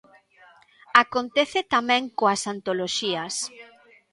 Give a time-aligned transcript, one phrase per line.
[1.03, 3.35] Acontece tamén coas antoloxías.